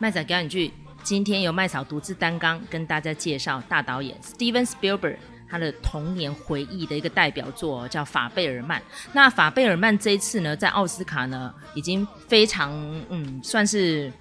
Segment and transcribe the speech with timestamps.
[0.00, 5.16] 麦仔讲两句，今天由麦嫂独自担纲跟大家介绍大导演 Steven Spielberg
[5.50, 8.80] 他的童年回忆的一个代表作叫《法贝尔曼》。
[9.12, 12.70] 那法贝尔曼这一次呢，在奥斯卡呢已经非常
[13.08, 14.12] 嗯，算是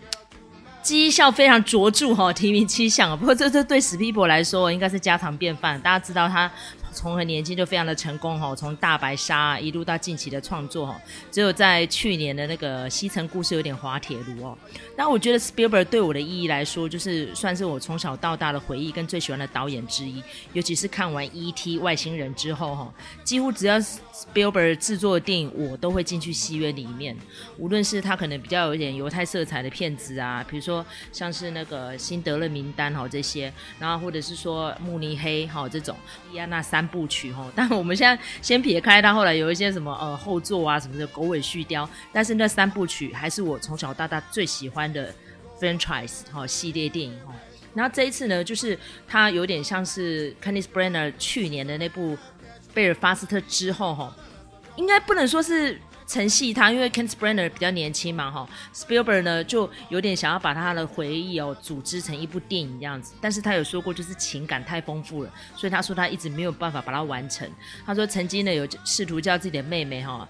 [0.81, 3.15] 绩效非常卓著哈，提名七项。
[3.15, 6.51] 不过这这对史皮博来说应该是家常便饭，大家知道他。
[6.97, 14.57] 从很年轻就非常的成功哈，从大白鲨一路到近期的创作哈，只有在去年的那个西城故事有点滑铁卢哦。
[14.95, 20.23] 那我觉得 Spielberg 对我的意义来说，就是算是我从小到大的回忆跟最喜欢的导演之一。
[20.53, 21.77] 尤其是看完 E.T.
[21.77, 22.91] 外星人之后哈，
[23.23, 27.15] 几乎只要是 Spielberg 制作的电影，我都会进去戏院里面。
[27.59, 35.95] 无论是他可能比较有点犹太色彩的片子啊，比如说像是那个辛德勒名单哈这些，然后或者是说慕尼黑哈这种，
[36.33, 36.86] 伊安娜三。
[36.87, 45.13] 部曲哈， 但我们现在先撇开他，后来有一些什么呃后座啊什么的狗尾续貂，但是那三部曲还是我从小到大最喜欢的
[45.59, 47.33] franchise 哈系列电影哈。
[47.73, 48.77] 然后这一次呢，就是
[49.07, 52.17] 他有点像是 Kenneth b r a n n e r 去年的那部
[52.73, 54.15] 贝尔法斯特之后哈，
[54.75, 55.79] 应该不能说是。
[56.07, 67.45] 承袭他，因为 Ken s p r e n n e r 比较年轻嘛，哈，Spielberg 呢就有点想要把他的回忆哦组织成一部电影这样子，但是他有说过就是情感太丰富了，所以他说他一直没有办法把它完成。
[67.85, 70.27] 他说曾经呢有试图叫自己的妹妹哈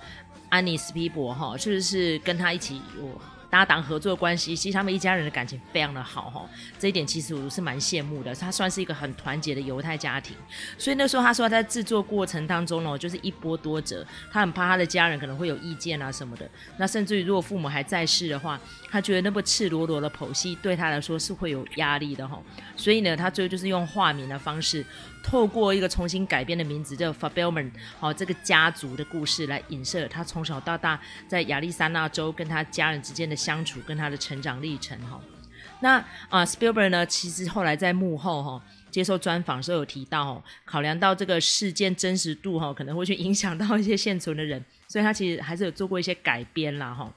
[0.50, 3.22] 安妮斯皮伯哈，就是跟他一起有。
[3.50, 8.36] 搭档合作关系，其实他们一家人的感情非常的好哈，这一点其实我是蛮羡慕的。
[8.36, 10.36] 他算是一个很团结的犹太家庭，
[10.78, 16.50] 所以那时候他说他在制作过程当中呢，就是一波多折，他很怕他的家人可能会有意见啊什么的。
[16.78, 18.60] 那甚至于如果父母还在世的话，
[18.92, 22.42] 他觉得那么赤裸裸的剖析对他来说是会有压力的哈。
[22.76, 24.86] 所以呢，他最后就是用化名的方式。
[25.28, 30.98] 透过一个重新改编的名字叫 Fabelman，好，这个家族的故事来影射他从小到大
[31.28, 35.20] 在亚利桑那州跟他家人之间的相处，跟他的成长历程哈。
[35.82, 35.98] 那
[36.30, 47.12] 啊，Spielberg 呢，其实后来在幕后哈接受专访时候有提到，考量到这个事件真实度哈，可能会去影响到一些现存的人，所以他其实还是有做过一些改编啦哈。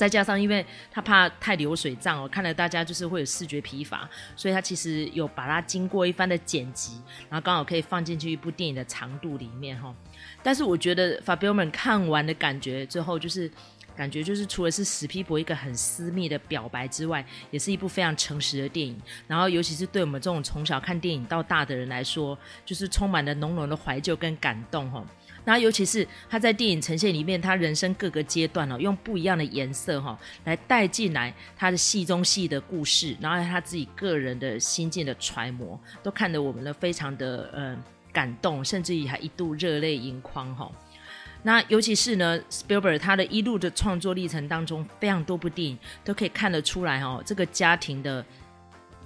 [0.00, 9.94] 再加上，因为他怕太流水账哦，看了大家就是会有视觉疲乏，所以他其实有把它经过一番的剪辑，然后刚好可以放进去一部电影的长度里面哈。
[10.42, 13.50] 但是我觉得法贝尔曼看完的感觉之后，就是
[13.94, 18.98] 感觉就是除了是史皮博一个很私密的表白之外，也是一部非常诚实的电影。
[19.26, 25.04] 然后尤其是对我们这种从小看电影到大的人来说，就是充满了浓浓的怀旧跟感动哈。
[25.50, 37.76] 那尤其是他在电影呈现里面，他人生各个阶段哦，用不一样的颜色哈来带进来他的戏中戏的故事，然后他自己个人的心境的揣摩，都看得我们呢非常的呃
[38.12, 40.70] 感动，甚至于还一度热泪盈眶哈。
[41.42, 48.24] 那尤其是呢，Spielberg 他的一路的创作历程当中，非常多部电影都可以看得出来哈，这个家庭的。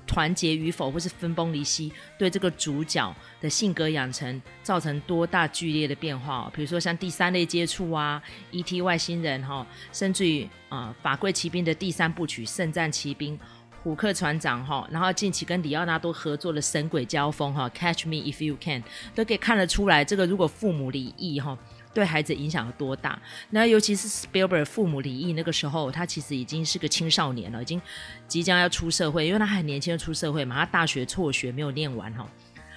[0.06, 6.50] 团结与否，或是分崩离析，对这个主角的性格养成造成多大剧烈的变化？
[6.54, 8.82] 比如说像第三类接触啊，E.T.
[8.82, 13.38] 外星人哈，甚至于啊、法柜奇兵的第三部曲《圣战奇兵》，
[13.82, 18.82] 虎克船长哈，然后近期跟李奥纳多合作的神鬼交锋哈，《Catch Me If You Can》，
[19.14, 21.56] 都可以看得出来，这个如果父母离异哈。
[21.94, 23.19] 对孩子影响有多大？
[23.50, 27.81] 那尤其是 Spielberg 父母离异那个时候，他其实已经是个青少年了，已经
[28.28, 32.28] 即将要出社会，因为他很年轻就出社会嘛，他大学辍学没有念完哈，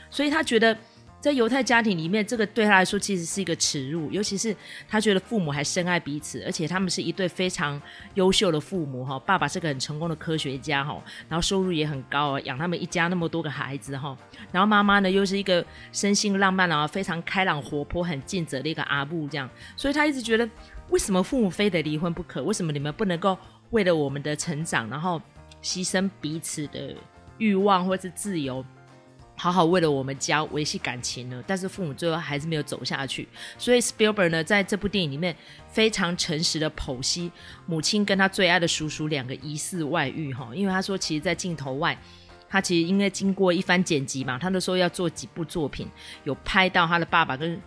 [0.10, 0.78] 所以他觉得。
[1.28, 4.56] 在犹太家庭里面，这个对他来说其实是一个耻辱，尤其是
[4.88, 7.80] 他觉得父母还深爱彼此，而且他们是一对非常
[8.14, 9.20] 优秀的父母哈。
[9.20, 14.18] 爸爸是个很成功的科学家哈，然后收入也很高，养他们一家那么多个孩子哈。
[14.54, 20.50] 然后妈妈呢又是一个生性浪漫啊，非常开朗活泼、很尽责的一个阿布这样，所以他一直觉得，
[20.90, 22.42] 为什么父母非得离婚不可？
[22.42, 23.38] 为什么你们不能够
[23.72, 25.22] 为了我们的成长，然后
[25.62, 26.96] 牺牲彼此的
[27.38, 28.64] 欲望或是自由？
[29.40, 33.28] 好好为了我们家维系感情呢，但是父母最后还是没有走下去。
[33.56, 35.34] 所以 Spielberg 呢，在这部电影里面
[35.70, 37.32] 非常诚实的剖析
[37.68, 41.96] 母亲跟他最爱的叔叔两个疑似外遇哈，因为他说其实，在镜头外，
[42.50, 45.88] 他其实应该经过一番剪辑嘛，他都说要做几部作品，
[46.24, 47.62] 有拍到他的爸爸跟，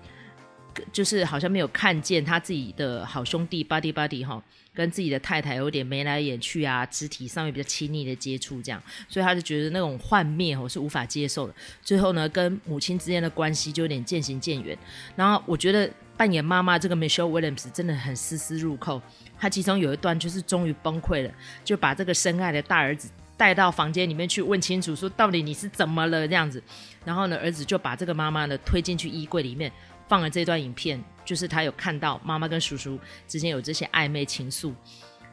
[0.93, 4.43] 就是好像没有看见他自己的好兄弟 Buddy Buddy 哈。
[4.81, 11.55] 跟自己的太太有点眉来眼去啊，肢体上面比较亲昵的接触，这样，所以他就觉得那种幻灭我是无法接受的。
[11.83, 14.75] 最后呢，跟母亲之间的关系就有点渐行渐远。
[15.15, 19.03] 然后我觉得扮演妈妈这个 Michelle Williams 真的很丝丝入扣。
[19.39, 21.31] 她其中有一段就是终于崩溃了，
[21.63, 26.63] 就把这个深爱的大儿子带到房间里面去问清楚，说到底你是怎么了这样子。
[27.05, 29.71] 然后呢，儿子就把这个妈妈呢推进去衣柜里面。
[30.11, 32.99] 放了这段影片，就是他有看到妈妈跟叔叔
[33.29, 34.73] 之间有这些暧昧情愫。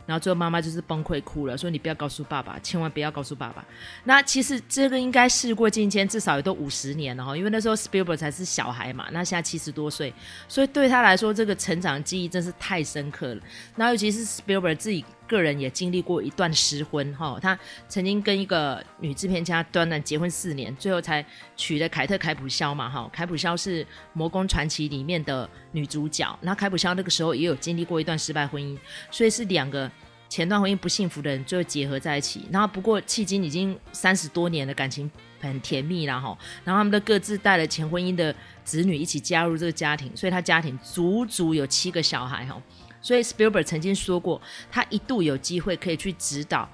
[0.06, 3.66] 然后最后妈妈就是崩溃哭了，说你不要告诉爸爸，千万不要告诉爸爸。
[4.04, 10.14] 那其实这个应该事过境迁，至少也都五十年了哈，因为那时候 Spielberg 才是小孩嘛，那现在七十多岁，
[10.48, 13.42] 所以对他来说，这个成长记忆真是太深刻了。
[13.76, 15.04] 那尤其是 Spielberg 自己。
[15.28, 17.58] 个人也经历过一段失婚，哈，他
[17.88, 21.24] 曾经跟一个女制片家短短结婚四年，最后才
[21.56, 23.84] 娶了凯特·凯普肖嘛，哈，凯普肖是
[24.14, 28.78] 《魔宫传奇》里面的女主角，那凯普肖那个时候也有经历过一段失败婚姻，
[29.12, 29.92] 所以是两个
[30.30, 35.10] 前段婚姻不幸福的人最后结合在一起，然后不过迄今已经三十多年的感情
[35.40, 38.34] 很甜蜜了，哈，然后他们都各自带了前婚姻的
[38.64, 42.62] 子女一起加入这个家庭，所以他家庭足足有七个小孩，哈。
[43.08, 46.70] 所以 Spielberg 曾经说过，他一度有机会可以去指导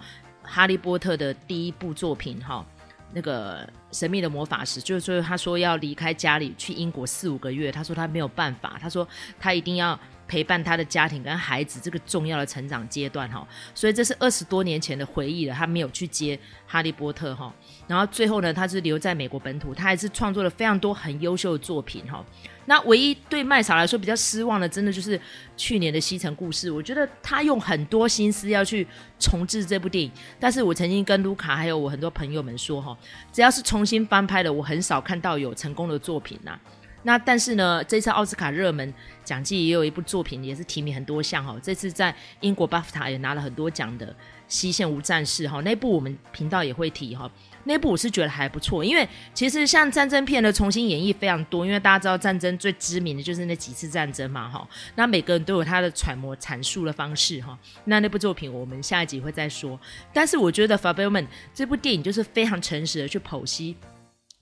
[0.49, 2.65] 《哈利波特》的第一部作品，哈，
[3.13, 9.07] 那个《神秘的魔法师》，就是说他说要离开家里去英国四五个月，他说他没有办法，他说
[9.39, 9.97] 他一定要
[10.27, 16.35] 陪伴他的家庭跟孩子这个重要的成长阶段，哈，所以这是二十多年前的回忆了，他没有去接
[16.65, 17.53] 《哈利波特》哈，
[17.87, 22.25] 然后最后呢，他是留在美国本土，他还是创作了非常多很优秀的作品，哈。
[22.65, 25.19] 那唯一对麦嫂来说比较失望的，真的就是
[25.57, 26.69] 去年的《西城故事》。
[26.73, 28.87] 我觉得他用很多心思要去
[29.19, 30.09] 重制这部电影，
[30.39, 32.97] 但是我曾经跟卢卡还有我很多朋友们说，哈，
[33.33, 36.57] 只要是重新翻拍的，我很少看到有成功的作品呐。
[37.03, 41.57] 那但是呢，这次奥斯卡热门奖季也有一部作品，也是提名很多项哈。
[41.61, 44.07] 这次在英国巴夫塔也拿了很多奖的
[44.47, 47.29] 《西线无战事》哈，那部我们频道也会提哈。
[47.65, 59.79] 那部我是觉得还不错，因为其实像战争片的重新演绎非常多，因为大家知道战争最知名的就是那几次战争嘛，哈，那每个人都有他的揣摩阐述的方式，哈，那那部作品我们下一集会再说，
[60.13, 61.23] 但是我觉得《Fabelman》
[61.53, 63.77] 这部电影就是非常诚实的去剖析。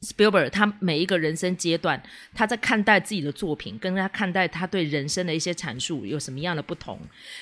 [0.01, 2.01] Spielberg 他每一个人生阶段，
[2.33, 6.97] 他在看待自己的作品，跟他看待他对人生的一些阐述有什么样的不同？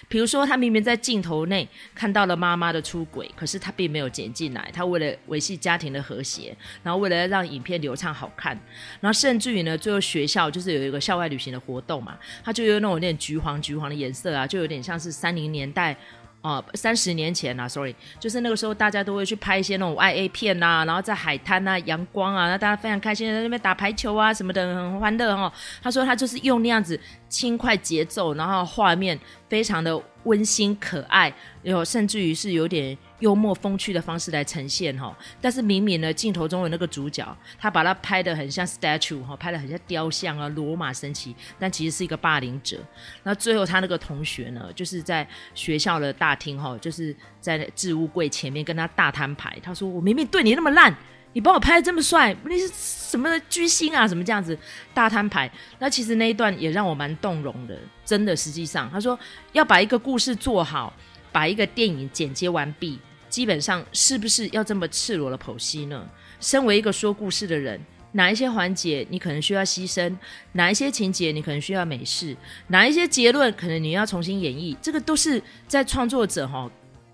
[0.09, 1.65] 比如说，他明明在镜头内
[1.95, 6.53] 看到了妈妈的出轨，可是他并没有剪进来，他为了维系家庭的和谐，
[6.83, 8.59] 然后为了让影片流畅好看，
[8.99, 15.95] 然后甚至于呢，最后学校就是有一个校外旅行的活动嘛，他就有那种有点橘黄橘黄的颜色啊，就有点像是三零年代。
[16.41, 25.51] 哦，三十年前啊，sorry，就是那个时候大家都会去拍一些那种 i a 片呐、然后在海滩啊，阳光啊，那大家非常开心在那边打排球啊什么的，很欢乐哦。
[25.81, 26.97] 他说他就是用那样子
[27.27, 32.97] 轻快节奏，然后画面非常的温馨可爱，有甚至于是有点。
[33.19, 42.77] 幽默风趣的方式来呈现哈，但是明明呢，镜头中的那个主角，他把他拍得很像 statue 哈，拍得很像雕像啊，罗马神奇，但其实是一个霸凌者。
[43.23, 50.95] 那最后他那个同学呢，就是在学校的大厅哈，就是在置物柜前面跟他大摊牌，他说：“我明明对你那么烂，
[51.33, 54.07] 你帮我拍得这么帅，你是什么巨星啊？
[54.07, 54.57] 什么这样子
[54.93, 58.35] 大摊牌？”那其实那一段也让我蛮动容的，真的。
[58.35, 59.17] 实际上，他说
[59.51, 60.91] 要把一个故事做好，
[61.31, 62.99] 把一个电影剪接完毕。
[63.29, 66.03] 基本上是不是要这么赤裸的剖析呢？
[66.39, 67.79] 身为一个说故事的人，
[68.13, 70.17] 哪一些环节你可能需要牺牲，
[70.53, 72.35] 哪一些情节你可能需要美式，
[72.69, 76.67] 哪一些结论可能你要重新演绎，这个都是在创作者哈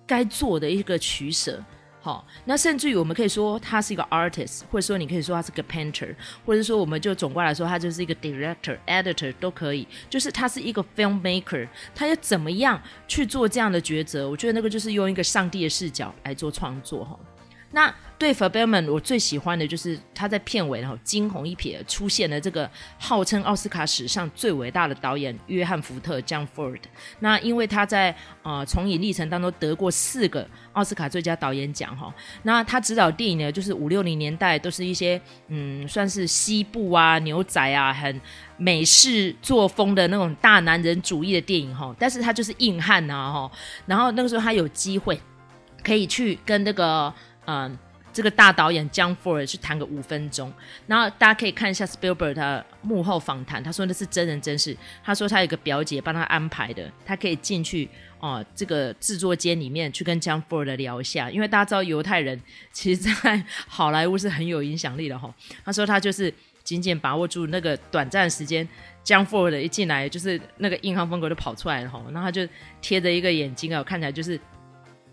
[0.07, 1.61] 该做的一个取舍。
[2.05, 6.15] 好，那甚至于我们可以说他是一个 artist，或者说你可以说他是个 painter，
[6.45, 14.29] 或者说我们就总括来说，他就是一个 director、editor 都可以，就是他是一个 filmmaker，他要怎么样去做这样的抉择？
[14.29, 17.17] 我觉得那个就是用一个上帝的视角来做创作哈。
[17.71, 26.79] 那对 Fabelman 我最喜欢的就是他在片尾然后惊鸿一瞥出现了这个号称奥斯卡史上最伟大的导演约翰福特 John Ford。
[27.19, 32.13] 那因为他在呃从影历程当中得过四个奥斯卡最佳导演奖哈。
[32.43, 35.19] 那他执导电影呢，就是五六零年代都是一些
[35.49, 38.21] 嗯算是西部啊牛仔啊很
[38.55, 41.93] 美式作风的那种大男人主义的电影哈。
[41.99, 43.51] 但是他就是硬汉呐哈。
[43.85, 45.19] 然后那个时候他有机会
[45.83, 47.13] 可以去跟那个。
[47.47, 47.77] 嗯，
[48.15, 50.49] 这个大导演 John Ford 去谈个五分钟，
[50.87, 54.75] 然后大家可以看一下 Spielberg 的幕后访谈，他说那是真人真事。
[55.03, 57.89] 他说他有个表姐帮他安排的，他可以进去
[58.21, 62.41] 哦，这个制作间里面去跟 John Ford 聊一下，因为大家知道犹太人
[62.71, 65.33] 其实在好莱坞是很有影响力的哈。
[65.65, 68.65] 他说他就是紧紧把握住那个短暂时间
[69.03, 72.47] ，John Ford 一进来就是那个硬汉风格就跑出来了哈，然后他就
[72.81, 74.39] 贴着一个眼睛啊，看起来就是。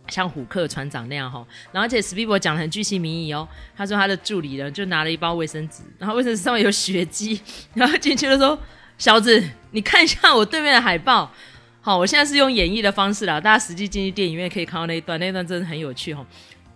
[0.09, 3.47] 像虎克船长那样哈，然后而且斯皮博讲的很具体民意哦。
[3.77, 7.41] 他说他的助理呢就拿了一包卫生纸，然后卫生纸上面有血迹，
[7.75, 8.59] 然后进去就说，
[8.99, 11.33] 小子，你看一下我对面的海报。
[11.85, 16.25] 好，我现在是用演绎的方式啦，大家实际进去电影院可以看到那一段，那一段真的很有趣哈。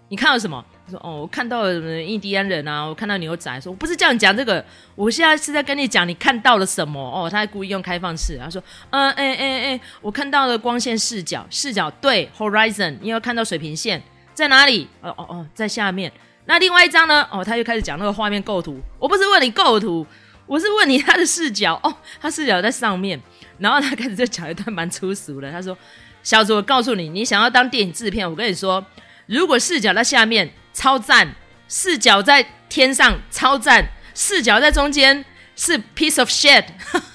[0.08, 0.64] 你看到什么？
[0.86, 8.38] 他说：“哦，我看到了什么印第安人啊，我看到牛仔。”说：“我不是叫你讲这个，我现在是在跟你讲你看到了什么。”哦，他还故意用开放式。
[8.38, 14.00] 他说：“嗯，哎哎哎，我看到了光线视角，视角对，horizon，你有看到水平线
[14.32, 14.86] 在哪里？
[15.00, 16.12] 哦哦哦，在下面。
[16.44, 17.26] 那另外一张呢？
[17.32, 18.80] 哦，他又开始讲那个画面构图。
[19.00, 20.06] 我不是问你构图，
[20.46, 21.74] 我是问你他的视角。
[21.82, 23.20] 哦，他视角在上面。
[23.58, 25.50] 然后他开始就讲一段蛮粗俗的。
[25.50, 25.76] 他说
[26.22, 28.84] ：‘小子，我告诉你，你想要当电影制片，我跟你说，
[29.26, 31.34] 如果视角在下面。’超赞！
[31.70, 33.88] 视角在天上，超赞！
[34.14, 35.24] 视角在中间
[35.56, 36.66] 是 piece of shit，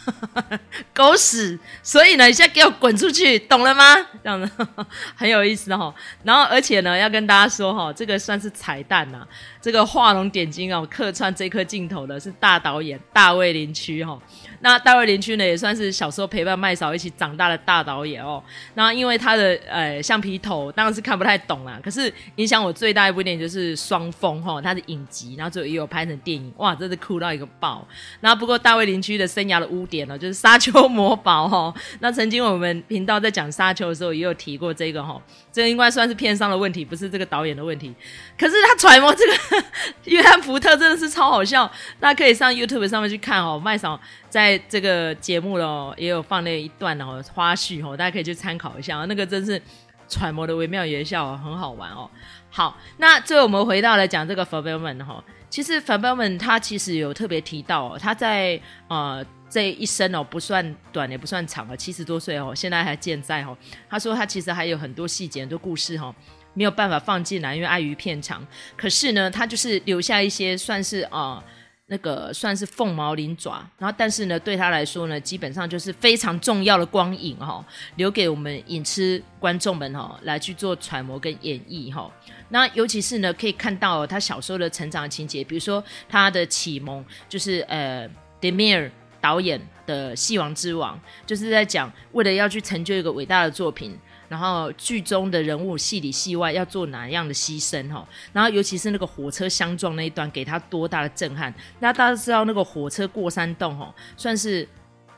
[0.94, 1.58] 狗屎！
[1.84, 3.96] 所以呢，你现在给我滚出去，懂了吗？
[4.24, 4.68] 这样子
[5.16, 5.94] 很有意思哈。
[6.24, 9.26] 然后，而且呢，要跟大家说哈，这个算是彩蛋呐。
[9.62, 14.20] 这个画龙点睛哦，客串这颗镜头的是大导演大卫林区哈。
[14.62, 18.44] 那大卫林区呢，也算是小时候陪伴麦嫂一起长大的大导演哦。
[18.74, 21.80] 那因为他的呃橡皮头，当然是看不太懂啦。
[21.84, 27.88] 可是影响我最大一部电影就是《双峰》哈，他的影集，然后最后也有拍成电影，哇，真的酷到一个爆。
[28.20, 31.72] 然后不过大卫林区的生涯的污点了，就是沙丘魔堡哈。
[32.00, 35.22] 那曾经我们频道在讲沙丘的时候，也有提过这个哈。
[35.52, 37.94] 这个应该算是片商的问题，不是这个导演的问题。
[38.40, 39.66] 可是他揣摩这个
[40.06, 41.70] 约翰福特真的是超好笑，
[42.00, 43.62] 大家可以上 YouTube 上面去看哦。
[43.62, 49.04] 麦嫂在这个节目哦，也有放那一段哦花絮哦，大家可以去参考一下。
[49.10, 49.62] 那个真是
[50.08, 52.10] 揣摩的惟妙惟肖，很好玩哦。
[52.50, 59.24] 好，那最后我们回到来讲这个 Fabelman 哈，其实反派们他其实有特别提到，他在呃。
[59.54, 63.58] 这一生哦，不算短也不算长了，七十多岁哦，现在还健在哦。
[63.90, 66.16] 他说他其实还有很多细节、很多故事哈，
[66.54, 68.48] 没有办法放进来，因为碍于片长。
[68.78, 71.44] 可是呢，他就是留下一些算是啊、
[71.92, 73.68] 那个算是凤毛麟爪。
[73.78, 77.64] 然后，但是呢，对他来说呢，基本上就是非常重要的光影哈，
[77.98, 82.10] 留给我们影痴观众们哈来去做揣摩跟演绎哈。
[82.48, 88.08] 那尤其是呢，可以看到他小时候的成长情节，比如说他的启蒙就是呃
[88.40, 88.92] d e m i r。
[89.22, 93.96] 导演的《戏王之王》就是在讲，为了要去成就一个伟大的作品，
[94.32, 101.54] 然后剧中的人物戏里戏外要做哪样的牺牲哈，然后尤其是那个火车相撞那一段，给他多大的震撼？
[101.82, 104.66] 那大家知道那个火车过山洞哈，算是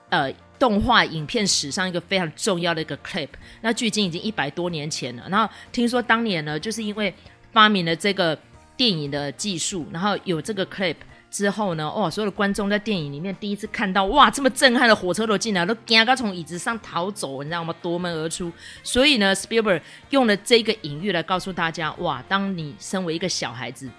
[0.10, 3.30] 呃动画影片史上一个非常重要的一个 clip。
[3.62, 7.14] 那距今已经一百多年前了，然后听说当年呢，就是因为
[7.52, 8.36] 发明了这个
[8.76, 10.96] 电影的技术，然后有这个 clip。
[11.34, 17.74] 之后呢，哦，所有的观众在电影里面第一次看到，哇，这么震撼的火车头进来，都赶快从椅子上逃走，你知道吗？
[17.82, 18.52] 夺门而出。
[18.84, 23.90] 所以呢，Spielberg 用了这个隐喻来告诉大家，哇，当你身为一个小孩子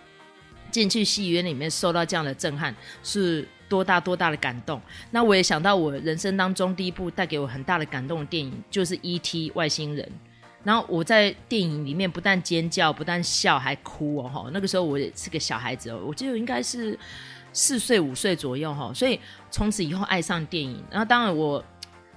[0.71, 2.73] 进去戏院里面受到这样的震撼，
[3.03, 4.81] 是多大多大的感动。
[5.11, 9.51] 那我也想到我人生当中第一部带给我很大的感动的电影，就是《E.T.
[9.57, 10.07] 外星人》。
[10.65, 14.29] 然后我在电影里面不但尖叫，不但笑，还哭哦！
[14.29, 16.99] 哈，那个时候我也是个小孩子哦，我记得应该是
[17.53, 20.83] 四岁五岁左右哈，所以从此以后爱上电影。
[20.91, 21.65] 然后当然我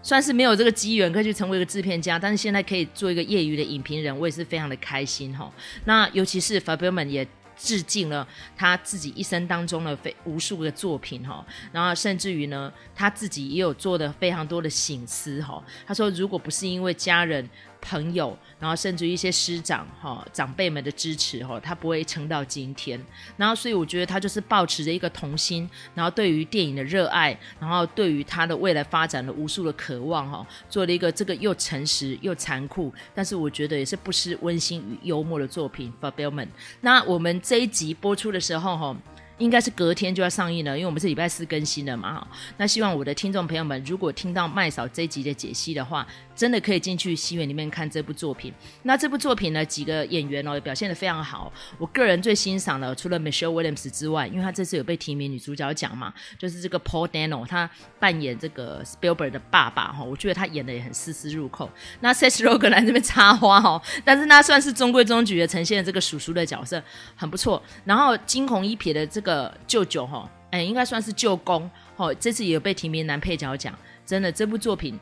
[0.02, 5.52] 算是没有这个机缘可以去成为一个制片家，但是现在可以做一个业余的影评人，我也是非常的开心哈。
[5.86, 7.28] 那尤其是 Fabelman 也。
[7.60, 15.60] 致敬了他自己一生当中的非无数个作品哈，然后甚至于呢，他自己也有做的非常多的醒思哈。
[15.84, 17.50] 他说，如果不是因为家人、
[17.88, 23.00] 朋友，然后甚至一些师长哈长辈们的支持哈，他不会撑到今天。
[23.38, 35.94] 然后，所以我觉得他就是抱持着一个童心，然后对于电影的热爱，然后对于他的未来发展的无数的渴望哈，做了一个这个又诚实又残酷，但是我觉得也是不失温馨与幽默的作品。
[36.02, 36.50] Fabelman，
[36.82, 37.38] 那我们。
[37.48, 38.98] 这一集播出的时候，哈。
[39.38, 42.28] 应该是隔天就要上映了，因为我们是礼拜四更新的嘛，哈。
[42.58, 48.52] 那希望我的听众朋友们，如果听到麦嫂这一集的解析的话，真的可以进去戏院里面看这部作品。
[48.84, 51.52] 那这部作品呢，几个演员哦表现的非常好。
[51.78, 61.70] 我个人最欣赏的，除了 Michelle Williams 之外，因为她这次有被提名女主角奖嘛，就是这个 Paul Dano，他扮演这个 Spielberg 的爸爸哈，我觉得他演的也很丝丝入扣。
[62.00, 66.82] 那 Seth Rogen 来这边插花哈，但是他算是中规中矩的呈现了这个叔叔的角色，
[67.16, 67.62] 很不错。
[67.86, 69.27] 然后惊鸿一瞥的这个。
[69.28, 74.98] 个舅舅哈，哎，应该算是舅公哈，这次也有被提名男配角奖，真的这部作品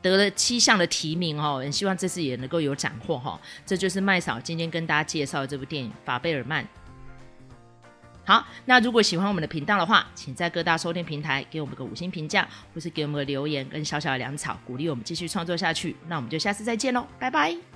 [0.00, 3.40] 得了七项的提名哦，很希望这次也能够有斩获哈。
[3.66, 6.62] 这就是麦嫂今天跟大家介绍的这部电影《法贝尔曼》。
[8.26, 15.96] 好，那如果喜欢我们的频道的话，请在各大收听平台给我们个五星评价，或是给我们个留言跟小小的粮草，鼓励我们继续创作下去。
[16.06, 17.73] 那我们就下次再见喽，拜拜。